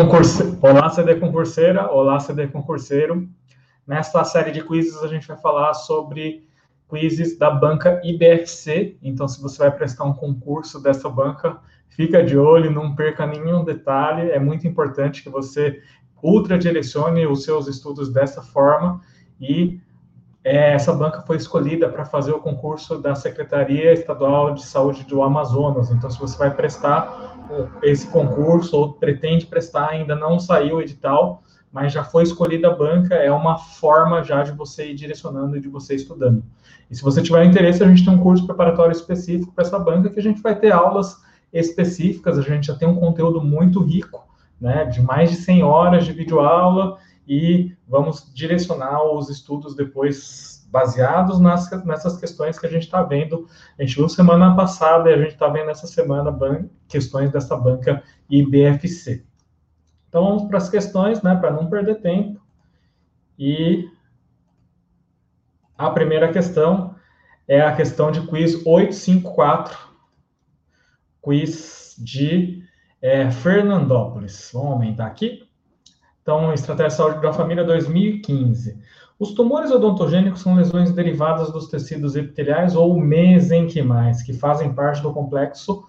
[0.00, 0.58] concurse...
[0.62, 3.28] Olá, CD concurseira, olá, CD concurseiro.
[3.86, 6.48] Nesta série de quizzes, a gente vai falar sobre
[6.88, 8.96] quizzes da banca IBFC.
[9.02, 11.58] Então, se você vai prestar um concurso dessa banca,
[11.90, 14.30] fica de olho, não perca nenhum detalhe.
[14.30, 15.82] É muito importante que você
[16.22, 19.02] ultra direcione os seus estudos dessa forma
[19.38, 19.80] e
[20.42, 25.22] é, essa banca foi escolhida para fazer o concurso da Secretaria Estadual de Saúde do
[25.22, 25.90] Amazonas.
[25.90, 27.36] Então, se você vai prestar
[27.82, 32.74] esse concurso ou pretende prestar, ainda não saiu o edital, mas já foi escolhida a
[32.74, 36.42] banca, é uma forma já de você ir direcionando e de você estudando.
[36.90, 40.10] E se você tiver interesse, a gente tem um curso preparatório específico para essa banca,
[40.10, 41.16] que a gente vai ter aulas
[41.52, 44.26] específicas, a gente já tem um conteúdo muito rico,
[44.60, 46.98] né, de mais de 100 horas de videoaula,
[47.30, 53.46] e vamos direcionar os estudos depois baseados nas, nessas questões que a gente está vendo.
[53.78, 56.36] A gente viu semana passada e a gente está vendo essa semana
[56.88, 59.24] questões dessa banca IBFC.
[60.08, 62.40] Então, vamos para as questões, né, para não perder tempo.
[63.38, 63.88] E
[65.78, 66.96] a primeira questão
[67.46, 69.78] é a questão de quiz 854,
[71.22, 72.64] quiz de
[73.00, 74.50] é, Fernandópolis.
[74.52, 75.48] Vamos aumentar aqui.
[76.30, 78.78] Então, Estratégia de Saúde da Família 2015.
[79.18, 85.12] Os tumores odontogênicos são lesões derivadas dos tecidos epiteliais ou mesenquimais, que fazem parte do
[85.12, 85.82] complexo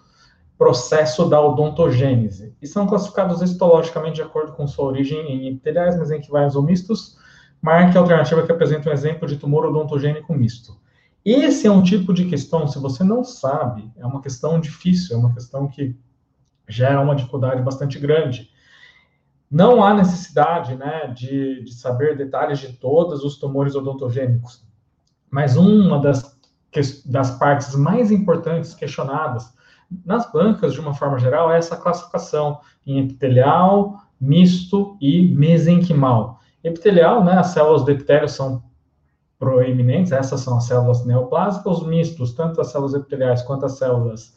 [0.58, 6.56] processo da odontogênese, e são classificados histologicamente de acordo com sua origem em epiteliais, mesenquimais
[6.56, 7.20] ou mistos.
[7.62, 10.76] Marque a alternativa que apresenta um exemplo de tumor odontogênico misto.
[11.24, 15.20] Esse é um tipo de questão, se você não sabe, é uma questão difícil, é
[15.20, 15.96] uma questão que
[16.68, 18.51] gera uma dificuldade bastante grande.
[19.52, 24.66] Não há necessidade né, de, de saber detalhes de todos os tumores odontogênicos,
[25.30, 26.40] mas uma das,
[27.06, 29.54] das partes mais importantes questionadas
[30.06, 36.40] nas bancas, de uma forma geral, é essa classificação em epitelial, misto e mesenquimal.
[36.64, 38.64] Epitelial, né, as células do epitélio são
[39.38, 44.34] proeminentes, essas são as células neoplásicas, os mistos, tanto as células epiteliais quanto as células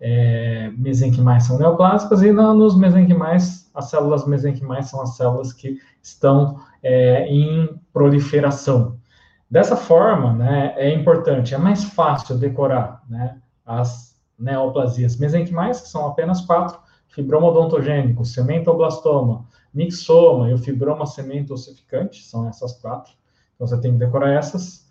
[0.00, 5.78] é, mesenquimais são neoplásicas, e no, nos mesenquimais, as células mesenquimais são as células que
[6.02, 8.98] estão é, em proliferação.
[9.50, 16.06] Dessa forma, né, é importante, é mais fácil decorar né, as neoplasias mesenquimais, que são
[16.06, 16.78] apenas quatro,
[17.08, 23.12] fibroma odontogênico, cementoblastoma, mixoma e o fibroma semento ossificante, são essas quatro.
[23.54, 24.86] Então, você tem que decorar essas.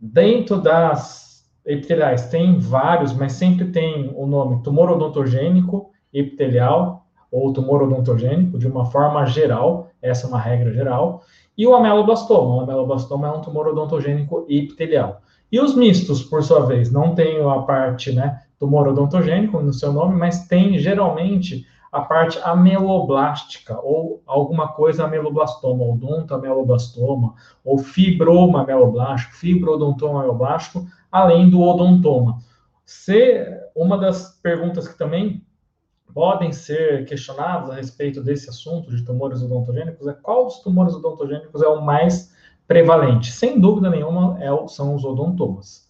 [0.00, 1.27] Dentro das
[1.68, 8.66] epiteliais tem vários, mas sempre tem o nome tumor odontogênico epitelial ou tumor odontogênico de
[8.66, 11.22] uma forma geral, essa é uma regra geral,
[11.56, 12.54] e o ameloblastoma.
[12.56, 15.20] O ameloblastoma é um tumor odontogênico epitelial.
[15.52, 19.92] E os mistos, por sua vez, não tem a parte, né, tumor odontogênico no seu
[19.92, 28.62] nome, mas tem geralmente a parte ameloblástica ou alguma coisa ameloblastoma, odonto ameloblastoma ou fibroma
[28.62, 32.38] ameloblástico, fibrodontoma ameloblástico, além do odontoma.
[32.84, 35.44] Se uma das perguntas que também
[36.14, 41.62] podem ser questionadas a respeito desse assunto de tumores odontogênicos é qual dos tumores odontogênicos
[41.62, 42.34] é o mais
[42.66, 43.30] prevalente?
[43.30, 45.88] Sem dúvida nenhuma, é, são os odontomas.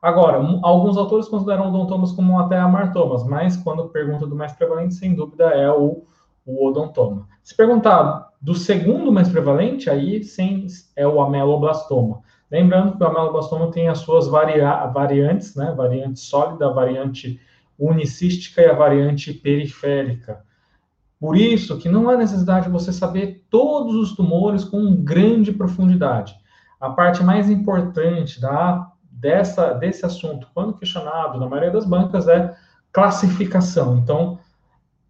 [0.00, 5.14] Agora, alguns autores consideram odontomas como até amartomas, mas quando pergunta do mais prevalente, sem
[5.14, 6.04] dúvida é o,
[6.44, 7.26] o odontoma.
[7.42, 12.22] Se perguntar do segundo mais prevalente, aí sim é o ameloblastoma.
[12.50, 15.72] Lembrando que o ameloblastoma tem as suas varia variantes, né?
[15.76, 17.40] Variante sólida, variante
[17.78, 20.44] unicística e a variante periférica.
[21.18, 26.34] Por isso que não há necessidade de você saber todos os tumores com grande profundidade.
[26.78, 32.54] A parte mais importante da, dessa, desse assunto, quando questionado na maioria das bancas, é
[32.92, 33.96] classificação.
[33.96, 34.38] Então,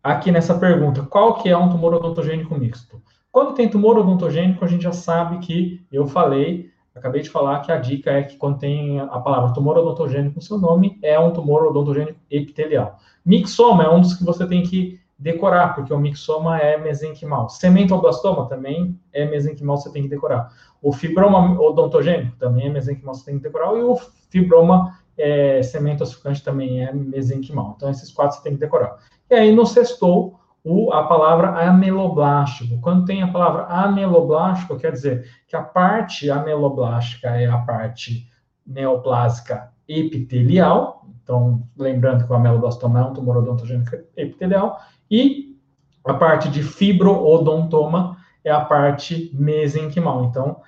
[0.03, 3.03] aqui nessa pergunta, qual que é um tumor odontogênico misto?
[3.33, 7.71] Quando tem tumor odontogênico, a gente já sabe que, eu falei, Acabei de falar que
[7.71, 11.67] a dica é que tem a palavra tumor odontogênico no seu nome, é um tumor
[11.67, 12.99] odontogênico epitelial.
[13.25, 17.51] Mixoma é um dos que você tem que decorar, porque o mixoma é mesenquimal.
[17.51, 20.51] Cementoblastoma também é mesenquimal, você tem que decorar.
[20.81, 23.77] O fibroma odontogênico também é mesenquimal, você tem que decorar.
[23.77, 23.97] E o
[24.31, 25.61] fibroma é,
[26.01, 27.75] ossificante também é mesenquimal.
[27.77, 28.97] Então, esses quatro você tem que decorar.
[29.29, 32.81] E aí, no sextou, o, a palavra ameloblástico.
[32.81, 38.29] Quando tem a palavra ameloblástico, quer dizer que a parte ameloblástica é a parte
[38.67, 45.57] neoplásica epitelial, então, lembrando que o ameloblastoma é um tumor odontogênico epitelial, e
[46.05, 50.25] a parte de fibroodontoma é a parte mesenquimal.
[50.25, 50.61] Então,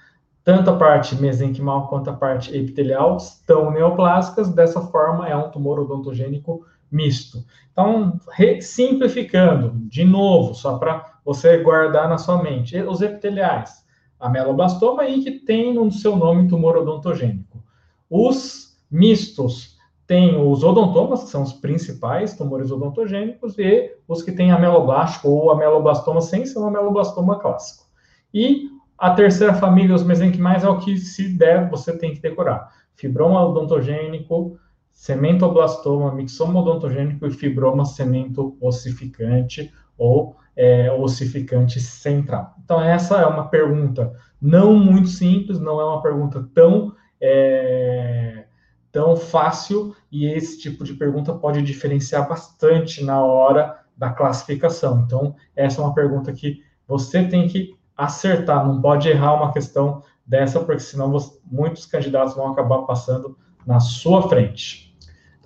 [0.45, 5.81] tanto a parte mesenquimal quanto a parte epitelial estão neoplásicas, dessa forma é um tumor
[5.81, 7.45] odontogênico misto.
[7.73, 8.19] Então,
[8.61, 13.85] simplificando, de novo, só para você guardar na sua mente, os epiteliais,
[14.19, 17.63] ameloblastoma e que tem no seu nome tumor odontogênico.
[18.11, 19.77] Os mistos
[20.07, 25.51] têm os odontomas, que são os principais tumores odontogênicos, e os que têm ameloblástico ou
[25.51, 27.85] ameloblastoma sem ser um ameloblastoma clássico.
[28.33, 32.73] E a terceira família, os mesenquimais, é o que se der, você tem que decorar.
[32.97, 34.59] Fibroma odontogênico,
[34.99, 42.57] cementoblastoma, mixoma odontogênico e fibroma cemento ossificante ou é, ossificante central.
[42.65, 44.13] Então, essa é uma pergunta
[44.43, 48.47] não muito simples, não é uma pergunta tão, é,
[48.91, 55.05] tão fácil, e esse tipo de pergunta pode diferenciar bastante na hora da classificação.
[55.07, 60.03] Então, essa é uma pergunta que você tem que acertar, não pode errar uma questão
[60.27, 64.88] dessa, porque senão você, muitos candidatos vão acabar passando na sua frente.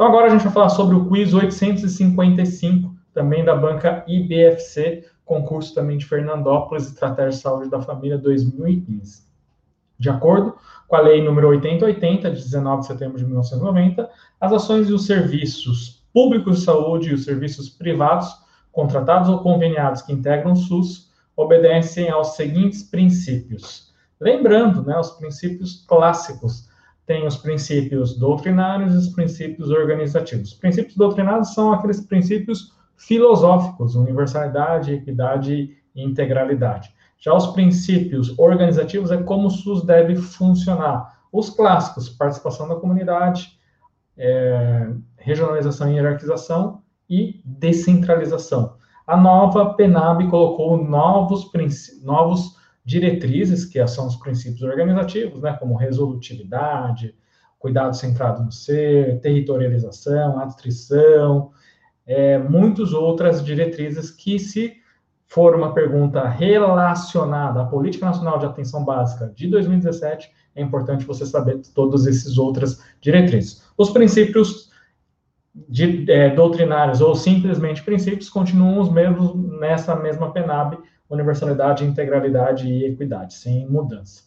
[0.02, 5.72] Então, agora a gente vai falar sobre o quiz 855, também da banca IBFC, concurso
[5.76, 9.22] também de Fernandópolis, Estratégia de Saúde da Família 2015.
[9.96, 10.56] De acordo
[10.88, 14.10] com a Lei número 8080, de 19 de setembro de 1990,
[14.40, 18.28] as ações e os serviços públicos de saúde e os serviços privados,
[18.72, 23.94] contratados ou conveniados que integram o SUS, obedecem aos seguintes princípios.
[24.20, 26.71] Lembrando, né, os princípios clássicos.
[27.06, 30.52] Tem os princípios doutrinários e os princípios organizativos.
[30.52, 36.93] Os princípios doutrinários são aqueles princípios filosóficos, universalidade, equidade e integralidade.
[37.19, 41.20] Já os princípios organizativos é como o SUS deve funcionar.
[41.32, 43.58] Os clássicos, participação da comunidade,
[44.16, 48.75] é, regionalização e hierarquização e descentralização.
[49.06, 51.50] A nova PENAB colocou novos,
[52.02, 57.14] novos diretrizes, que são os princípios organizativos, né, como resolutividade,
[57.58, 61.52] cuidado centrado no ser, territorialização, atrição,
[62.05, 64.75] é, muitas outras diretrizes que, se
[65.29, 71.25] for uma pergunta relacionada à Política Nacional de Atenção Básica de 2017, é importante você
[71.25, 73.62] saber todas essas outras diretrizes.
[73.78, 74.70] Os princípios
[75.69, 80.78] de, é, doutrinários ou simplesmente princípios continuam os mesmos nessa mesma PENAB,
[81.12, 84.23] universalidade, integralidade e equidade, sem mudança.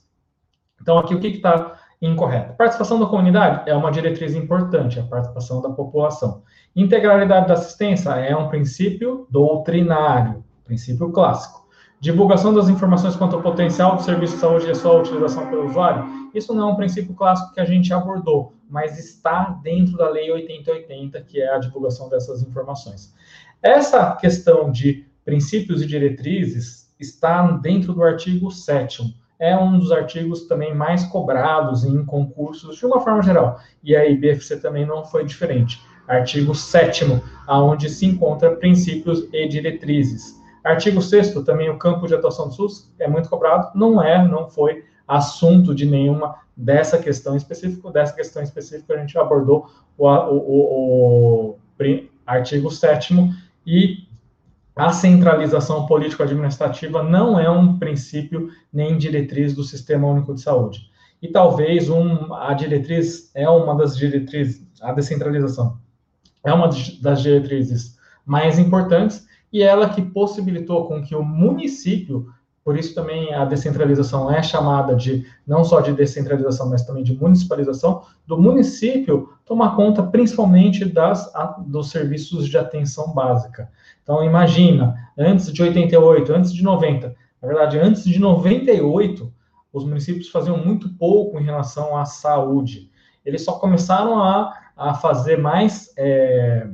[0.81, 2.53] Então, aqui o que está incorreto?
[2.53, 6.43] Participação da comunidade é uma diretriz importante, a participação da população.
[6.75, 11.65] Integralidade da assistência é um princípio doutrinário, princípio clássico.
[11.99, 15.65] Divulgação das informações quanto ao potencial do serviço de saúde e a sua utilização pelo
[15.65, 20.09] usuário, isso não é um princípio clássico que a gente abordou, mas está dentro da
[20.09, 23.13] Lei 8080, que é a divulgação dessas informações.
[23.63, 30.47] Essa questão de princípios e diretrizes está dentro do artigo 7 é um dos artigos
[30.47, 33.59] também mais cobrados em concursos de uma forma geral.
[33.83, 35.81] E a IBFC também não foi diferente.
[36.07, 40.41] Artigo 7 aonde se encontra princípios e diretrizes.
[40.63, 44.49] Artigo 6 também o campo de atuação do SUS é muito cobrado, não é, não
[44.49, 47.91] foi assunto de nenhuma dessa questão específica.
[47.91, 51.59] Dessa questão específica, a gente abordou o, o, o, o
[52.25, 53.13] artigo 7
[53.67, 54.04] e
[54.75, 60.89] a centralização político-administrativa não é um princípio nem diretriz do Sistema Único de Saúde.
[61.21, 65.79] E talvez um, a diretriz é uma das diretrizes, a descentralização
[66.45, 66.69] é uma
[67.01, 72.27] das diretrizes mais importantes e ela que possibilitou com que o município
[72.65, 77.15] por isso também a descentralização é chamada de não só de descentralização, mas também de
[77.15, 81.31] municipalização do município tomar conta principalmente das
[81.67, 83.69] dos serviços de atenção básica.
[84.01, 89.31] Então imagina, antes de 88, antes de 90, na verdade antes de 98,
[89.71, 92.89] os municípios faziam muito pouco em relação à saúde.
[93.23, 96.67] Eles só começaram a, a fazer mais é,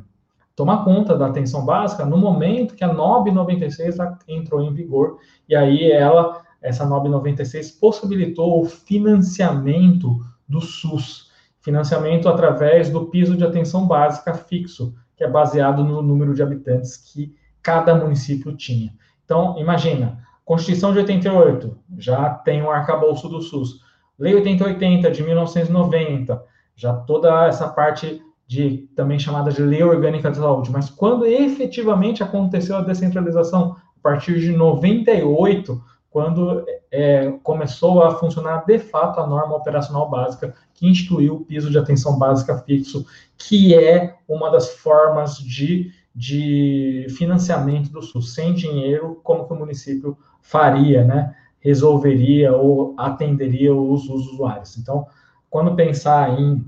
[0.61, 5.17] tomar conta da atenção básica no momento que a NOB 96 entrou em vigor,
[5.49, 13.35] e aí ela, essa NOB 96, possibilitou o financiamento do SUS, financiamento através do piso
[13.35, 18.93] de atenção básica fixo, que é baseado no número de habitantes que cada município tinha.
[19.25, 23.79] Então, imagina, Constituição de 88, já tem o arcabouço do SUS.
[24.19, 26.39] Lei 8080 de 1990,
[26.75, 32.21] já toda essa parte de também chamada de lei orgânica de saúde, mas quando efetivamente
[32.21, 39.25] aconteceu a descentralização, a partir de 98, quando é, começou a funcionar de fato a
[39.25, 43.05] norma operacional básica, que instituiu o piso de atenção básica fixo,
[43.37, 48.33] que é uma das formas de, de financiamento do SUS.
[48.33, 51.33] Sem dinheiro, como que o município faria, né?
[51.61, 54.77] Resolveria ou atenderia os, os usuários.
[54.77, 55.07] Então,
[55.49, 56.65] quando pensar em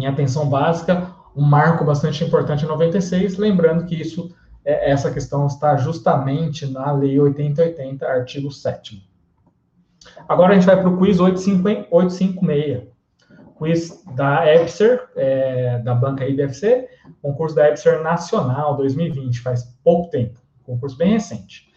[0.00, 5.46] em atenção básica, um marco bastante importante em 96, lembrando que isso, é, essa questão
[5.46, 9.08] está justamente na Lei 8080, artigo 7
[10.28, 12.88] Agora a gente vai para o quiz 856.
[13.56, 16.88] Quiz da EBSER, é, da banca IDFC,
[17.20, 21.70] concurso da EBSER Nacional 2020, faz pouco tempo, concurso bem recente.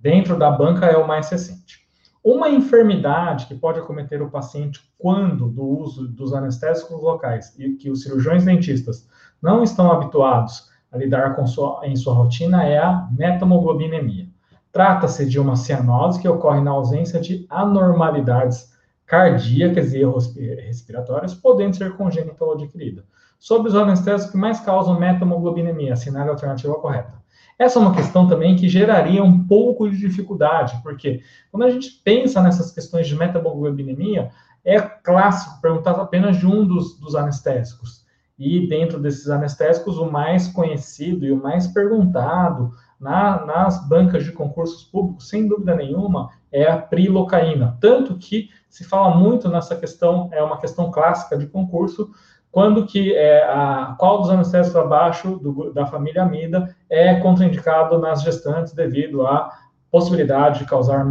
[0.00, 1.87] Dentro da banca é o mais recente.
[2.22, 7.90] Uma enfermidade que pode acometer o paciente quando do uso dos anestésicos locais e que
[7.90, 9.08] os cirurgiões dentistas
[9.40, 14.28] não estão habituados a lidar com sua, em sua rotina é a metamoglobinemia.
[14.72, 18.72] Trata-se de uma cianose que ocorre na ausência de anormalidades
[19.06, 23.04] cardíacas e erros respiratórios, podendo ser congênita ou adquirida.
[23.38, 27.14] Sobre os anestésicos que mais causam metamoglobinemia, assinale a alternativa correta.
[27.58, 31.90] Essa é uma questão também que geraria um pouco de dificuldade, porque quando a gente
[32.04, 34.30] pensa nessas questões de metamoglobinemia,
[34.64, 38.06] é clássico perguntar apenas de um dos, dos anestésicos.
[38.38, 44.30] E dentro desses anestésicos, o mais conhecido e o mais perguntado na, nas bancas de
[44.30, 47.76] concursos públicos, sem dúvida nenhuma, é a prilocaína.
[47.80, 52.10] Tanto que se fala muito nessa questão, é uma questão clássica de concurso,
[52.50, 58.22] quando que é, a, qual dos anestésicos abaixo do, da família amida é contraindicado nas
[58.22, 59.50] gestantes devido à
[59.90, 61.06] possibilidade de causar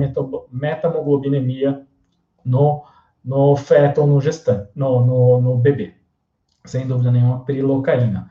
[0.51, 1.85] metamoglobinemia
[2.43, 2.83] no,
[3.23, 5.93] no feto ou no gestante, no, no, no bebê.
[6.65, 8.29] Sem dúvida nenhuma, prilocaína.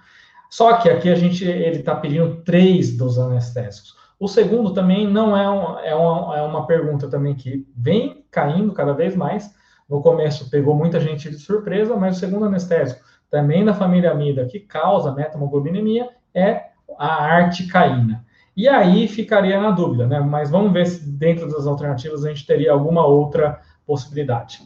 [0.50, 3.94] Só que aqui a gente ele está pedindo três dos anestésicos.
[4.18, 8.72] O segundo também não é, um, é, uma, é uma pergunta também que vem caindo
[8.72, 9.54] cada vez mais.
[9.88, 14.46] No começo pegou muita gente de surpresa, mas o segundo anestésico, também da família amida,
[14.46, 16.66] que causa metamoglobinemia, é
[16.98, 18.24] a articaína.
[18.56, 20.18] E aí ficaria na dúvida, né?
[20.20, 24.60] Mas vamos ver se dentro das alternativas a gente teria alguma outra possibilidade.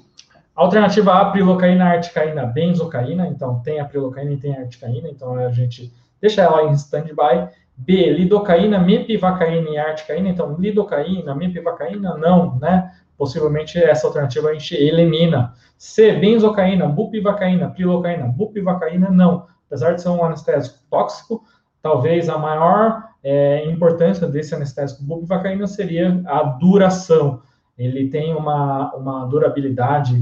[0.54, 3.26] Alternativa A, prilocaína, articaína, benzocaína.
[3.26, 5.08] Então, tem a prilocaína e tem a articaína.
[5.08, 7.48] Então, a gente deixa ela em stand-by.
[7.76, 10.28] B, lidocaína, mepivacaína e articaína.
[10.28, 12.92] Então, lidocaína, mepivacaína, não, né?
[13.20, 15.52] Possivelmente essa alternativa a gente elimina.
[15.76, 19.46] C, benzocaína, bupivacaína, prilocaína, bupivacaína, não.
[19.66, 21.44] Apesar de ser um anestésico tóxico,
[21.82, 27.42] talvez a maior é, importância desse anestésico bupivacaína seria a duração
[27.80, 30.14] ele tem uma, uma durabilidade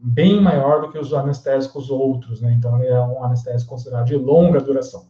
[0.00, 2.52] bem maior do que os anestésicos outros, né?
[2.52, 5.06] Então, ele é um anestésico considerado de longa duração.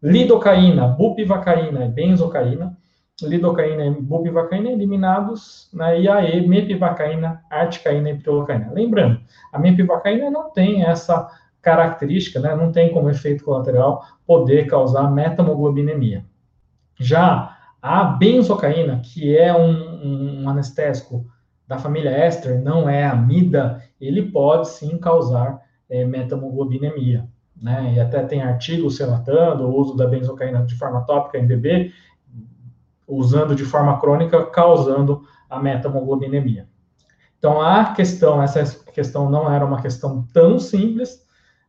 [0.00, 2.76] Lidocaína, bupivacaína e benzocaína.
[3.22, 6.00] Lidocaína e bupivacaína eliminados, né?
[6.00, 8.70] E a mepivacaína, articaína e prilocaína.
[8.72, 9.20] Lembrando,
[9.52, 11.28] a mepivacaína não tem essa
[11.60, 12.54] característica, né?
[12.54, 16.24] Não tem como efeito colateral poder causar metamoglobinemia.
[16.98, 21.26] Já a benzocaína, que é um, um anestésico
[21.66, 27.28] da família éster, não é amida, ele pode sim causar é, metamoglobinemia.
[27.60, 27.94] Né?
[27.96, 31.92] E até tem artigos relatando o uso da benzocaína de forma tópica em bebê,
[33.08, 36.68] usando de forma crônica, causando a metamoglobinemia.
[37.38, 41.24] Então, a questão, essa questão não era uma questão tão simples.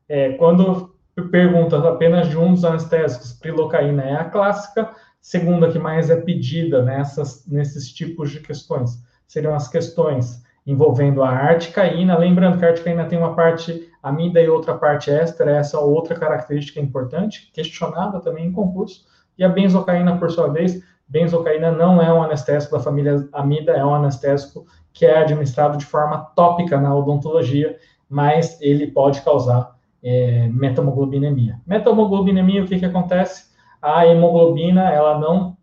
[0.08, 0.96] É, quando
[1.32, 4.90] pergunta apenas de um dos anestésicos, prilocaína é a clássica,
[5.22, 11.30] Segunda que mais é pedida nessas, nesses tipos de questões seriam as questões envolvendo a
[11.30, 12.18] articaína.
[12.18, 16.16] Lembrando que a articaína tem uma parte amida e outra parte éster, essa é outra
[16.16, 19.06] característica importante, questionada também em concurso.
[19.38, 23.84] E a benzocaína, por sua vez, benzocaína não é um anestésico da família amida, é
[23.84, 30.48] um anestésico que é administrado de forma tópica na odontologia, mas ele pode causar é,
[30.48, 31.60] metamoglobinemia.
[31.66, 33.50] Metamoglobinemia, o que, que acontece?
[33.82, 35.58] a hemoglobina ela não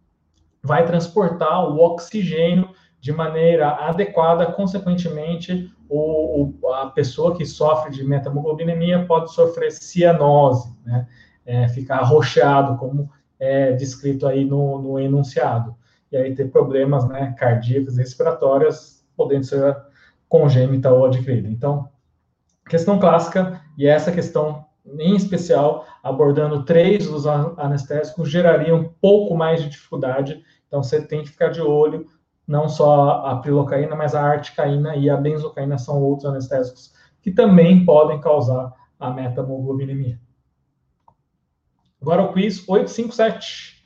[0.62, 8.02] vai transportar o oxigênio de maneira adequada, consequentemente, o, o, a pessoa que sofre de
[8.02, 11.06] metamoglobinemia pode sofrer cianose, né?
[11.44, 15.74] É, ficar arroxeado, como é descrito aí no, no enunciado.
[16.10, 19.76] E aí ter problemas né, cardíacos e respiratórias, podendo ser
[20.28, 21.48] congênita ou adquirida.
[21.48, 21.88] Então,
[22.68, 24.64] questão clássica, e essa questão
[24.98, 30.42] em especial, abordando três dos anestésicos, geraria um pouco mais de dificuldade.
[30.68, 32.06] Então, você tem que ficar de olho,
[32.46, 36.94] não só a prilocaína, mas a articaína e a benzocaína são outros anestésicos
[37.26, 40.20] que também podem causar a metamoglobinemia.
[42.06, 43.82] Agora o quiz 857,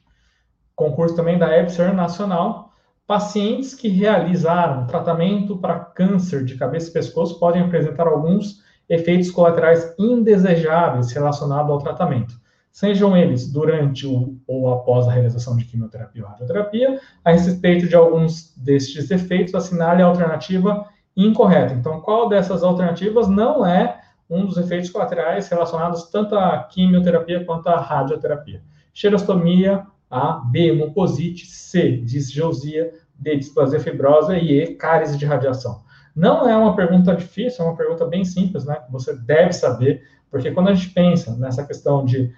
[0.77, 2.71] concurso também da EBSER Nacional.
[3.07, 9.95] Pacientes que realizaram tratamento para câncer de cabeça e pescoço podem apresentar alguns efeitos colaterais
[9.99, 12.35] indesejáveis relacionados ao tratamento,
[12.71, 14.07] sejam eles durante
[14.47, 17.01] ou após a realização de quimioterapia ou radioterapia.
[17.25, 20.87] A respeito de alguns destes efeitos, assinale a alternativa
[21.17, 21.73] incorreta.
[21.73, 23.99] Então, qual dessas alternativas não é
[24.31, 28.63] um dos efeitos colaterais relacionados tanto à quimioterapia quanto à radioterapia.
[28.95, 35.83] Xerostomia, A, B, mucosite, C, disgeusia, D, displasia fibrosa e E, cáries de radiação.
[36.15, 38.77] Não é uma pergunta difícil, é uma pergunta bem simples, né?
[38.77, 42.33] Que você deve saber, porque quando a gente pensa nessa questão de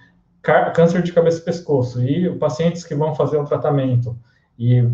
[0.74, 4.18] câncer de cabeça e pescoço e pacientes que vão fazer o tratamento
[4.58, 4.88] e,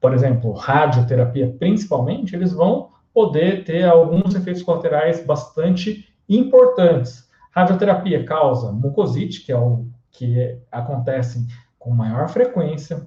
[0.00, 7.30] por exemplo, radioterapia principalmente, eles vão poder ter alguns efeitos colaterais bastante importantes.
[7.54, 11.46] Radioterapia causa mucosite, que é o que acontece
[11.78, 13.06] com maior frequência.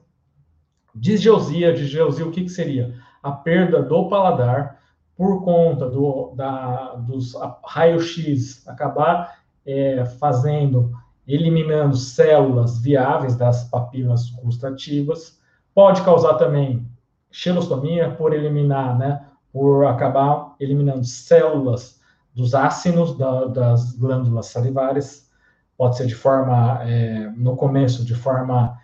[0.93, 2.93] Disgeusia, disgeusia o que, que seria?
[3.22, 4.79] A perda do paladar
[5.15, 7.34] por conta do, da, dos
[7.65, 10.91] raio-x acabar é, fazendo,
[11.27, 15.39] eliminando células viáveis das papilas gustativas.
[15.74, 16.86] Pode causar também
[17.31, 21.94] xerostomia por eliminar, né, por acabar eliminando células
[22.36, 25.30] dos ácidos da, das glândulas salivares.
[25.77, 28.77] Pode ser de forma, é, no começo, de forma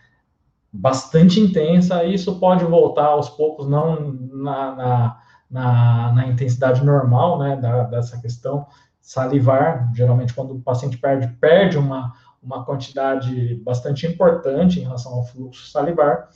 [0.72, 7.40] bastante intensa, e isso pode voltar aos poucos, não na, na, na, na intensidade normal,
[7.40, 8.66] né, da, dessa questão
[9.02, 9.92] salivar.
[9.94, 15.70] Geralmente, quando o paciente perde, perde uma, uma quantidade bastante importante em relação ao fluxo
[15.70, 16.30] salivar.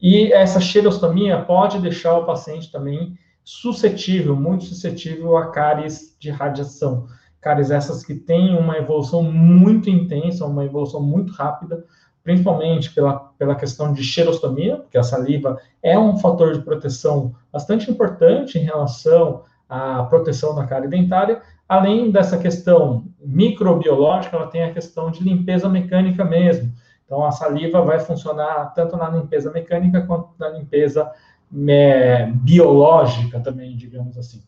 [0.00, 3.16] E essa xerostomia pode deixar o paciente também
[3.48, 7.06] suscetível, muito suscetível a cáries de radiação.
[7.40, 11.82] Cáries essas que têm uma evolução muito intensa, uma evolução muito rápida,
[12.22, 17.90] principalmente pela, pela questão de xerostomia, porque a saliva é um fator de proteção bastante
[17.90, 21.40] importante em relação à proteção da cárie dentária.
[21.66, 26.70] Além dessa questão microbiológica, ela tem a questão de limpeza mecânica mesmo.
[27.06, 31.10] Então, a saliva vai funcionar tanto na limpeza mecânica quanto na limpeza
[31.68, 34.42] é, biológica também, digamos assim.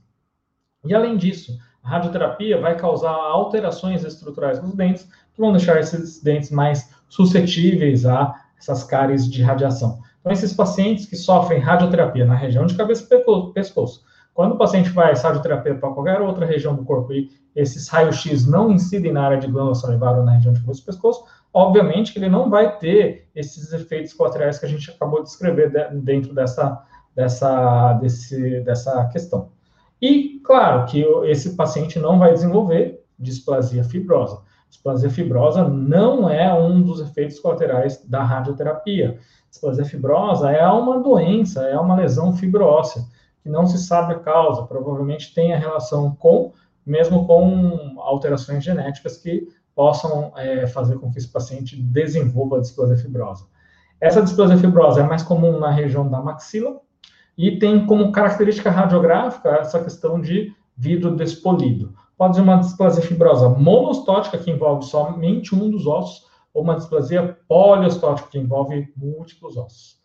[0.85, 6.23] E além disso, a radioterapia vai causar alterações estruturais nos dentes, que vão deixar esses
[6.23, 10.00] dentes mais suscetíveis a essas cáries de radiação.
[10.21, 14.04] Então, esses pacientes que sofrem radioterapia na região de cabeça e pescoço,
[14.35, 18.70] quando o paciente faz radioterapia para qualquer outra região do corpo e esses raios-x não
[18.70, 22.18] incidem na área de glândula salivar ou na região de cabeça e pescoço, obviamente que
[22.18, 26.81] ele não vai ter esses efeitos colaterais que a gente acabou de descrever dentro dessa,
[27.20, 29.50] dessa, desse, dessa questão.
[30.00, 34.40] E, claro, que esse paciente não vai desenvolver displasia fibrosa.
[34.70, 39.18] Displasia fibrosa não é um dos efeitos colaterais da radioterapia.
[39.50, 43.02] Displasia fibrosa é uma doença, é uma lesão fibróssea,
[43.42, 46.52] que não se sabe a causa, provavelmente tem a relação com,
[46.87, 52.96] mesmo com alterações genéticas que possam é, fazer com que esse paciente desenvolva a displasia
[52.96, 53.44] fibrosa.
[54.00, 56.80] Essa displasia fibrosa é mais comum na região da maxila,
[57.40, 61.94] e tem como característica radiográfica essa questão de vidro despolido.
[62.18, 67.38] Pode ser uma displasia fibrosa monostótica, que envolve somente um dos ossos, ou uma displasia
[67.48, 69.96] poliostótica, que envolve múltiplos ossos.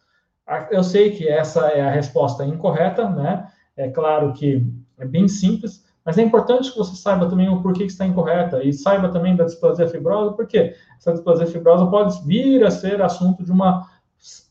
[0.71, 3.49] Eu sei que essa é a resposta incorreta, né?
[3.75, 4.65] É claro que
[4.97, 8.63] é bem simples, mas é importante que você saiba também o porquê que está incorreta
[8.63, 13.43] e saiba também da displasia fibrosa, porque essa displasia fibrosa pode vir a ser assunto
[13.43, 13.89] de uma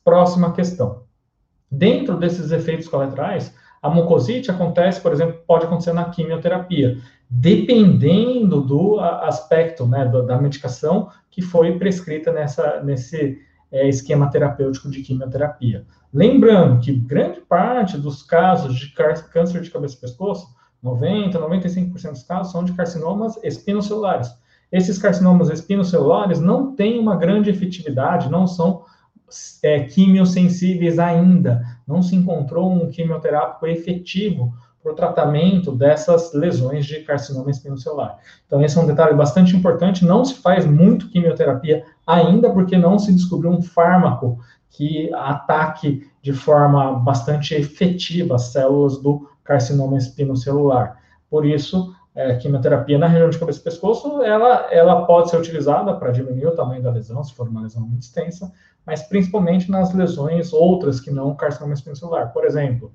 [0.04, 1.03] próxima questão.
[1.76, 9.00] Dentro desses efeitos colaterais, a mucosite acontece, por exemplo, pode acontecer na quimioterapia, dependendo do
[9.00, 13.38] aspecto né, da medicação que foi prescrita nessa, nesse
[13.72, 15.84] é, esquema terapêutico de quimioterapia.
[16.12, 20.46] Lembrando que grande parte dos casos de câncer de cabeça e pescoço,
[20.80, 24.30] 90, 95% dos casos, são de carcinomas espinocelulares.
[24.70, 28.84] Esses carcinomas espinocelulares não têm uma grande efetividade, não são
[29.62, 31.62] é, quimiosensíveis ainda.
[31.86, 38.18] Não se encontrou um quimioterápico efetivo para o tratamento dessas lesões de carcinoma espinocelular.
[38.46, 40.04] Então, esse é um detalhe bastante importante.
[40.04, 46.32] Não se faz muito quimioterapia ainda, porque não se descobriu um fármaco que ataque de
[46.32, 50.98] forma bastante efetiva as células do carcinoma espinocelular.
[51.30, 55.94] Por isso, é, quimioterapia na região de cabeça e pescoço, ela, ela pode ser utilizada
[55.94, 58.52] para diminuir o tamanho da lesão, se for uma lesão muito extensa,
[58.86, 62.32] mas principalmente nas lesões outras que não carcinoma espinocelular.
[62.32, 62.92] Por exemplo,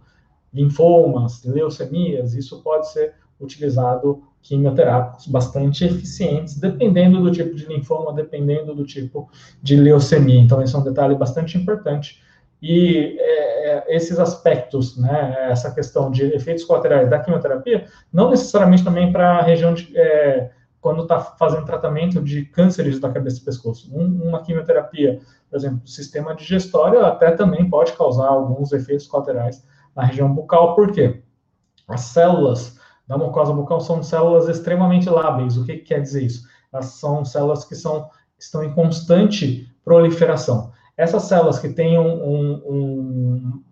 [0.53, 8.73] linfomas, leucemias, isso pode ser utilizado quimioterápicos bastante eficientes, dependendo do tipo de linfoma, dependendo
[8.73, 9.29] do tipo
[9.61, 10.39] de leucemia.
[10.39, 12.21] Então, esse é um detalhe bastante importante.
[12.61, 18.83] E é, é esses aspectos, né, essa questão de efeitos colaterais da quimioterapia, não necessariamente
[18.83, 23.45] também para a região de, é, quando está fazendo tratamento de cânceres da cabeça e
[23.45, 23.93] pescoço.
[23.93, 25.19] Um, uma quimioterapia,
[25.49, 30.91] por exemplo, sistema digestório, até também pode causar alguns efeitos colaterais na região bucal, por
[30.91, 31.21] quê?
[31.87, 35.57] As células da mucosa bucal são células extremamente lábeis.
[35.57, 36.47] O que, que quer dizer isso?
[36.71, 40.71] Elas são células que são, estão em constante proliferação.
[40.99, 43.63] Essas células que têm, um, um, um,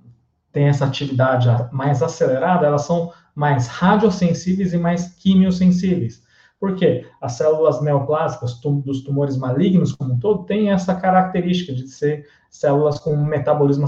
[0.54, 6.24] têm essa atividade mais acelerada, elas são mais radiosensíveis e mais quimiosensíveis.
[6.58, 7.06] Por quê?
[7.22, 12.26] As células neoplásicas tum, dos tumores malignos como um todo têm essa característica de ser
[12.50, 13.88] células com metabolismo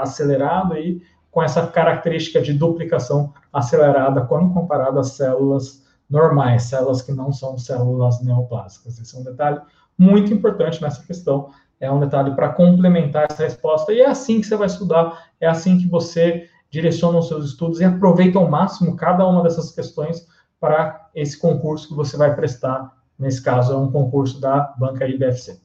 [0.00, 7.12] acelerado e com essa característica de duplicação acelerada quando comparado às células normais, células que
[7.12, 8.98] não são células neoplásicas.
[8.98, 9.60] Esse é um detalhe
[9.96, 11.50] muito importante nessa questão,
[11.80, 15.46] é um detalhe para complementar essa resposta, e é assim que você vai estudar, é
[15.46, 20.28] assim que você direciona os seus estudos e aproveita ao máximo cada uma dessas questões
[20.60, 25.58] para esse concurso que você vai prestar, nesse caso é um concurso da banca IBFC.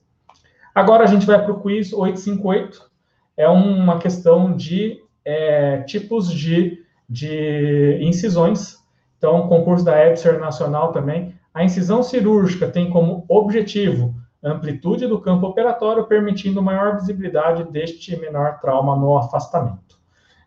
[0.73, 2.89] Agora a gente vai para o quiz 858,
[3.37, 8.77] é uma questão de é, tipos de, de incisões.
[9.17, 11.33] Então, concurso da EBSER Nacional também.
[11.53, 14.13] A incisão cirúrgica tem como objetivo
[14.45, 19.99] amplitude do campo operatório, permitindo maior visibilidade deste menor trauma no afastamento.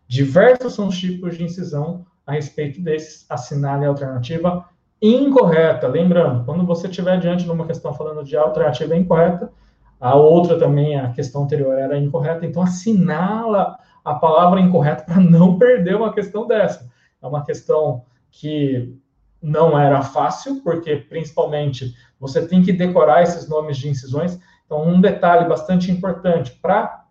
[0.07, 3.25] Diversos são os tipos de incisão a respeito desses.
[3.29, 4.65] Assinale a alternativa
[5.01, 5.87] incorreta.
[5.87, 9.51] Lembrando, quando você estiver diante de uma questão falando de alternativa incorreta,
[9.99, 15.57] a outra também, a questão anterior era incorreta, então assinala a palavra incorreta para não
[15.57, 16.89] perder uma questão dessa.
[17.21, 18.97] É uma questão que
[19.41, 24.39] não era fácil, porque principalmente você tem que decorar esses nomes de incisões.
[24.65, 27.05] Então, um detalhe bastante importante para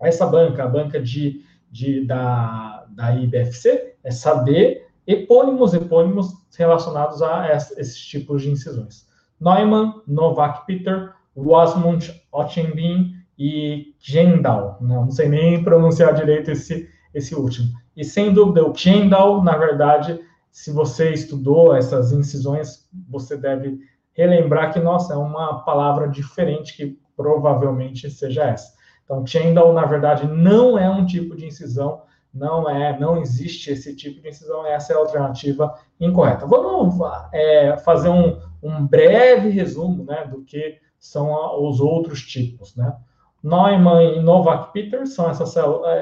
[0.00, 7.50] essa banca, a banca de, de, da, da IBFC, é saber epônimos, epônimos relacionados a
[7.52, 9.06] esses tipos de incisões.
[9.40, 14.78] Neumann, Novak Peter, Wasmund, Ottenbin e Gendal.
[14.80, 14.94] Né?
[14.94, 17.68] Não sei nem pronunciar direito esse, esse último.
[17.96, 20.20] E sem dúvida, o Gendal, na verdade,
[20.54, 23.80] se você estudou essas incisões, você deve
[24.12, 28.72] relembrar que, nossa, é uma palavra diferente que provavelmente seja essa.
[29.04, 33.96] Então, Gendal, na verdade, não é um tipo de incisão, não é, não existe esse
[33.96, 36.46] tipo de incisão, essa é a alternativa incorreta.
[36.46, 37.00] Vamos
[37.32, 41.34] é, fazer um, um breve resumo né, do que são
[41.68, 42.96] os outros tipos, né?
[43.42, 45.56] Neumann e Novak Peter são essas,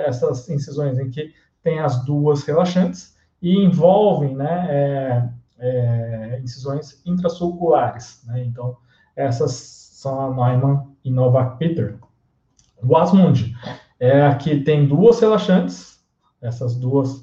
[0.05, 3.13] essas incisões em que tem as duas relaxantes
[3.43, 5.29] e envolvem né, é,
[5.59, 8.23] é, incisões intrasulculares.
[8.27, 8.45] Né?
[8.45, 8.77] Então,
[9.17, 11.99] essas são a Neumann e Novak Peter.
[12.83, 13.55] O Asmund
[14.01, 16.01] é a que tem duas relaxantes,
[16.41, 17.23] essas duas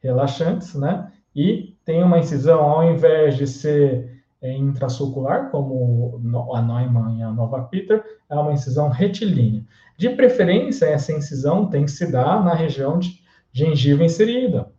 [0.00, 1.10] relaxantes, né?
[1.34, 6.20] E tem uma incisão, ao invés de ser é, intrasulcular, como
[6.54, 9.64] a Neumann e a Nova Peter, é uma incisão retilínea.
[9.96, 13.20] De preferência, essa incisão tem que se dar na região de
[13.52, 14.72] gengiva inserida,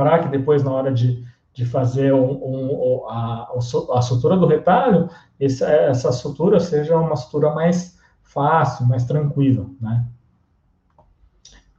[0.00, 3.52] para que depois, na hora de, de fazer um, um, a,
[3.92, 10.06] a sutura do retalho, esse, essa sutura seja uma sutura mais fácil, mais tranquila, né?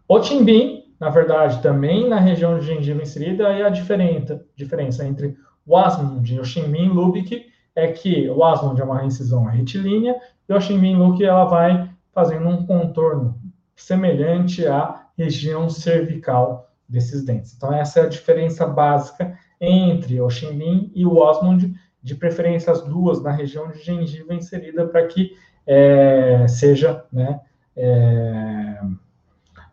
[0.08, 5.36] O timbim, na verdade, também na região de gengiva inserida, é a diferença, diferença entre
[5.66, 10.16] o Asmund e o Shinmin Lubick é que o Asmund é uma incisão retilínea
[10.48, 13.40] e o Shinmin Lubick ela vai fazendo um contorno
[13.76, 17.54] semelhante à região cervical desses dentes.
[17.56, 21.74] Então essa é a diferença básica entre o Shinmin e o Osmond,
[22.04, 25.32] de preferência as duas na região de gengiva inserida para que
[25.66, 27.40] é, seja né,
[27.78, 28.82] é,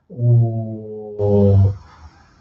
[0.09, 1.72] o,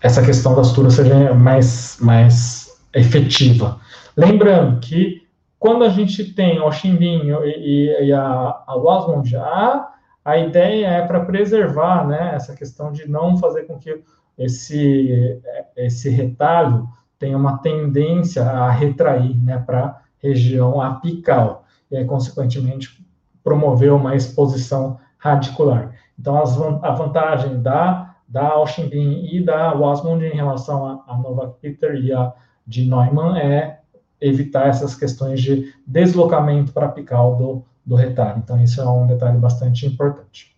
[0.01, 3.79] essa questão da sutura seja mais, mais efetiva.
[4.15, 5.25] Lembrando que
[5.57, 9.89] quando a gente tem o Chimbim e, e, a, a Wasmond A,
[10.23, 14.03] a ideia é para preservar né, essa questão de não fazer com que
[14.37, 15.41] esse,
[15.75, 23.03] esse retalho tenha uma tendência a retrair né, para a região apical, e aí, consequentemente,
[23.43, 25.93] promover uma exposição radicular.
[26.19, 31.95] Então, as, a vantagem da, da Oximbin e da Wasmond em relação a Nova Peter
[31.95, 32.33] e a
[32.65, 33.79] de Neumann é
[34.19, 38.39] evitar essas questões de deslocamento para apical do, do retalho.
[38.43, 40.55] Então, isso é um detalhe bastante importante.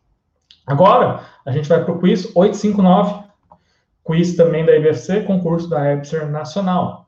[0.66, 3.29] Agora, a gente vai para o quiz 859,
[4.10, 7.06] quiz também da IBFC, concurso da EBSER Nacional.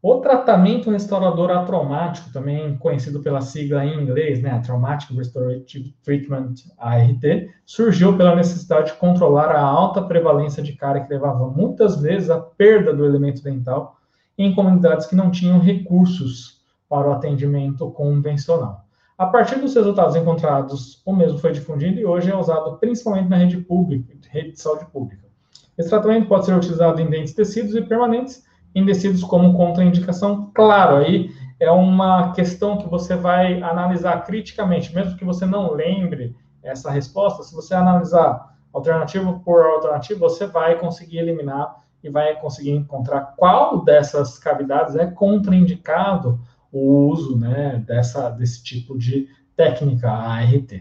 [0.00, 7.22] O tratamento restaurador atraumático, também conhecido pela sigla em inglês, né, Traumatic Restorative Treatment, ART,
[7.66, 12.40] surgiu pela necessidade de controlar a alta prevalência de cárie que levava muitas vezes à
[12.40, 13.98] perda do elemento dental
[14.38, 18.86] em comunidades que não tinham recursos para o atendimento convencional.
[19.18, 23.36] A partir dos resultados encontrados, o mesmo foi difundido e hoje é usado principalmente na
[23.36, 25.31] rede pública, rede de saúde pública.
[25.76, 31.30] Esse tratamento pode ser utilizado em dentes tecidos e permanentes indecisos como contraindicação, claro, aí
[31.60, 37.42] é uma questão que você vai analisar criticamente, mesmo que você não lembre essa resposta,
[37.42, 43.84] se você analisar alternativo por alternativo, você vai conseguir eliminar e vai conseguir encontrar qual
[43.84, 46.40] dessas cavidades é contraindicado
[46.72, 50.72] o uso né, dessa, desse tipo de técnica ART.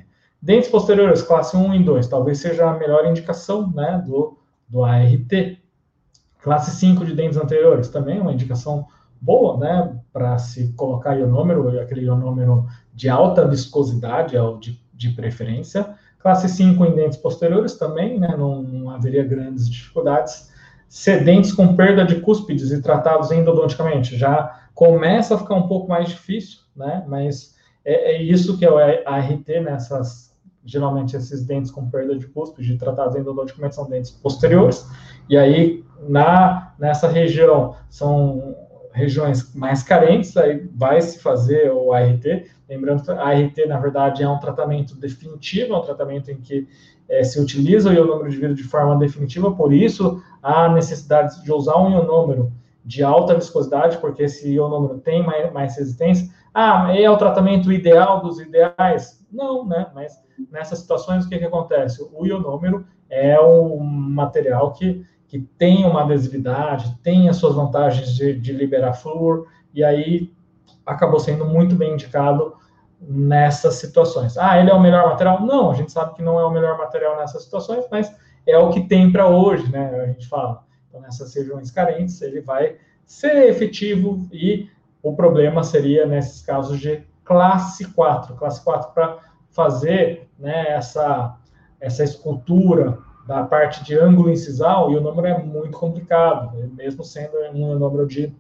[0.42, 4.40] Dentes posteriores, classe 1 e 2, talvez seja a melhor indicação né, do,
[4.72, 5.60] do ART.
[6.42, 8.88] Classe 5 de dentes anteriores, também uma indicação
[9.20, 15.10] boa, né, para se colocar ionômero, aquele ionômero de alta viscosidade, é o de, de
[15.10, 15.94] preferência.
[16.18, 20.50] Classe 5 em dentes posteriores também, né, não, não haveria grandes dificuldades.
[20.90, 26.10] Sedentes com perda de cúspides e tratados endodonticamente, já começa a ficar um pouco mais
[26.10, 27.56] difícil, né, mas
[27.86, 30.31] é, é isso que é o ART nessas,
[30.66, 34.88] geralmente esses dentes com perda de cúspide tratados endodonticamente são dentes posteriores,
[35.30, 38.56] e aí na, nessa região são
[38.94, 42.26] regiões mais carentes, aí vai se fazer o ART.
[42.70, 46.68] Lembrando que a ART, na verdade, é um tratamento definitivo, é um tratamento em que
[47.10, 51.52] é, se utiliza o ionômero de vidro de forma definitiva, por isso há necessidade de
[51.52, 52.52] usar um ionômero
[52.84, 56.30] de alta viscosidade, porque esse ionômero tem mais, mais resistência.
[56.54, 59.21] Ah, é o tratamento ideal dos ideais?
[59.32, 59.90] Não, né?
[59.94, 62.06] Mas nessas situações, o que, que acontece?
[62.14, 68.38] O ionômero é um material que que tem uma adesividade, tem as suas vantagens de,
[68.38, 70.30] de liberar flúor, e aí
[70.86, 72.54] acabou sendo muito bem indicado
[73.00, 74.38] nessas situações.
[74.38, 75.40] Ah, ele é o melhor material?
[75.40, 78.14] Não, a gente sabe que não é o melhor material nessas situações, mas
[78.46, 80.02] é o que tem para hoje, né?
[80.02, 80.66] A gente fala.
[80.90, 84.68] Então, nessas regiões carentes, ele vai ser efetivo e
[85.02, 88.36] o problema seria nesses casos de classe 4.
[88.36, 91.38] Classe 4 para fazer né, essa,
[91.80, 97.38] essa escultura da parte de ângulo incisal, e o número é muito complicado, mesmo sendo
[97.54, 98.34] um número de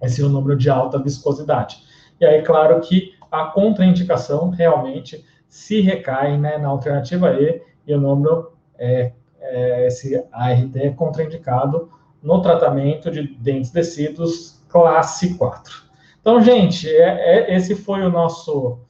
[0.00, 1.82] esse número de alta viscosidade.
[2.20, 8.00] E aí, claro que a contraindicação realmente se recai né, na alternativa E, e o
[8.00, 11.90] número é, é, esse ART é contraindicado
[12.22, 15.87] no tratamento de dentes descidos classe 4.
[16.28, 18.80] Então, gente, é, é, esse foi o nosso,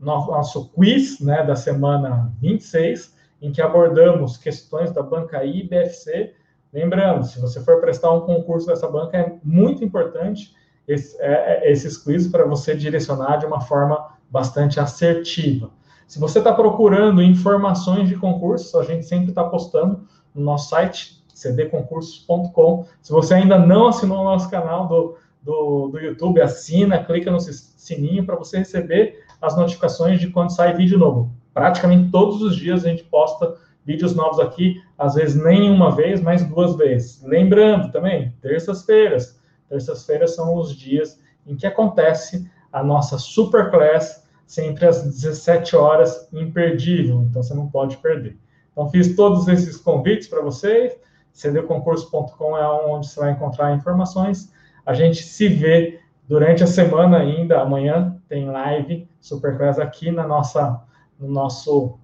[0.00, 5.62] no, nosso quiz né, da semana 26 em que abordamos questões da banca I e
[5.62, 6.34] BFC.
[6.72, 10.56] Lembrando, se você for prestar um concurso dessa banca, é muito importante
[10.88, 15.70] esse, é, é, esses quizzes para você direcionar de uma forma bastante assertiva.
[16.08, 21.24] Se você está procurando informações de concursos, a gente sempre está postando no nosso site,
[21.32, 22.86] cdconcursos.com.
[23.00, 27.40] Se você ainda não assinou o nosso canal do, do, do YouTube, assina, clica no
[27.40, 32.84] sininho para você receber as notificações de quando sai vídeo novo praticamente todos os dias
[32.84, 37.22] a gente posta vídeos novos aqui, às vezes nem uma vez, mas duas vezes.
[37.22, 39.40] Lembrando também, terças-feiras.
[39.66, 47.22] Terças-feiras são os dias em que acontece a nossa Superclass, sempre às 17 horas, imperdível.
[47.22, 48.38] Então você não pode perder.
[48.70, 50.94] Então fiz todos esses convites para vocês.
[51.32, 54.52] cdconcurso.com é onde você vai encontrar informações.
[54.86, 57.60] A gente se vê durante a semana ainda.
[57.60, 60.82] Amanhã tem live Superclass aqui na nossa
[61.18, 61.98] no nosso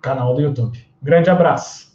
[0.00, 0.78] canal do YouTube.
[1.02, 1.93] Grande abraço!